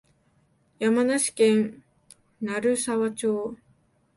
[0.79, 1.83] 山梨県
[2.41, 3.53] 鳴沢村